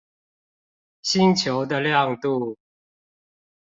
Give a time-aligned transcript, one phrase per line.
[1.03, 2.57] 星球的亮度